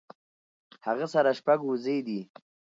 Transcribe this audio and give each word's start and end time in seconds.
هغۀ 0.85 1.07
سره 1.13 1.31
شپږ 1.39 1.59
وزې 1.69 1.97
دي 2.07 2.19